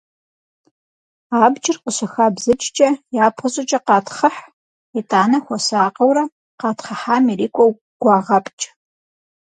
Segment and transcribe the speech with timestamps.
[1.43, 2.89] Абджыр къыщыхабзыкӏкӏэ,
[3.25, 4.41] япэ щӏыкӏэ къатхъыхь,
[4.99, 6.23] итӏанэ хуэсакъыурэ
[6.59, 8.63] къэтхъыхьам ирикӏуэу гуагъэпкӏ.